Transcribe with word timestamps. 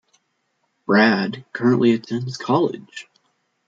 Brad 0.87 1.45
currently 1.53 1.91
attends 1.91 2.35
college. 2.35 3.07